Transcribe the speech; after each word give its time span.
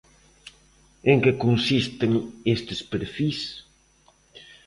En 1.11 1.17
que 1.23 1.33
consisten 1.43 2.11
estes 2.55 2.79
perfís? 2.91 3.39